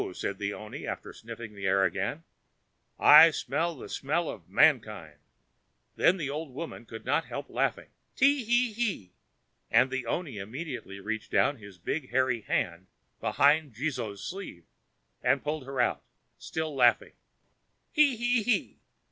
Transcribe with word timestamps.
said 0.13 0.39
the 0.39 0.51
oni 0.51 0.87
after 0.87 1.13
snuffing 1.13 1.53
the 1.53 1.67
air 1.67 1.85
again; 1.85 2.23
"I 2.97 3.29
smell 3.29 3.83
a 3.83 3.87
smell 3.87 4.29
of 4.31 4.49
mankind." 4.49 5.19
Then 5.95 6.17
the 6.17 6.27
old 6.27 6.55
woman 6.55 6.87
could 6.87 7.05
not 7.05 7.25
help 7.25 7.51
laughing—"Te 7.51 8.43
he 8.43 8.73
he!"—and 8.73 9.91
the 9.91 10.07
oni 10.07 10.39
immediately 10.39 10.99
reached 10.99 11.29
down 11.29 11.57
his 11.57 11.77
big 11.77 12.09
hairy 12.09 12.41
hand 12.41 12.87
behind 13.19 13.75
Jizō's 13.75 14.23
sleeve, 14.23 14.65
and 15.21 15.43
pulled 15.43 15.67
her 15.67 15.79
out—still 15.79 16.73
laughing, 16.73 17.13
"_Te 17.95 18.17
he 18.17 18.41
he! 18.41 18.79